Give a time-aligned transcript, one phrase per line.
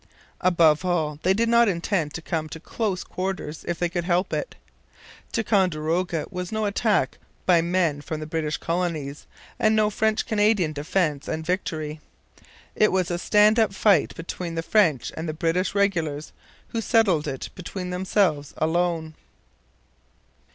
[0.41, 4.33] Above all, they did not intend to come to close quarters if they could help
[4.33, 4.55] it.
[5.31, 9.27] Ticonderoga was no attack by men from the British colonies
[9.59, 11.99] and no French Canadian defence and victory.
[12.75, 16.33] It was a stand up fight between the French and the British regulars,
[16.69, 19.13] who settled it between themselves alone.